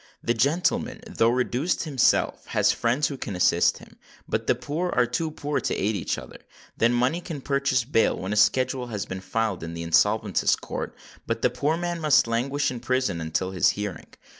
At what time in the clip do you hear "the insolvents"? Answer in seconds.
9.75-10.55